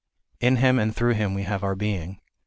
[0.39, 2.19] In Him and through Him we have our being.